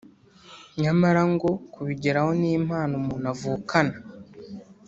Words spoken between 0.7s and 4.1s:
nyamara ngo kubigeraho ni impano umuntu avukana